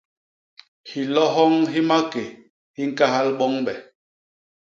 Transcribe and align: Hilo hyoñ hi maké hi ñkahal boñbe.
Hilo 0.89 1.25
hyoñ 1.35 1.53
hi 1.73 1.79
maké 1.89 2.23
hi 2.75 2.83
ñkahal 2.89 3.27
boñbe. 3.39 3.73